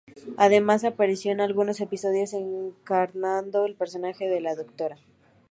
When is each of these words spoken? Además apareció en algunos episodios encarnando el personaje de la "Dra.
Además 0.35 0.83
apareció 0.83 1.31
en 1.31 1.41
algunos 1.41 1.79
episodios 1.79 2.33
encarnando 2.33 3.65
el 3.67 3.75
personaje 3.75 4.27
de 4.27 4.41
la 4.41 4.55
"Dra. 4.55 4.97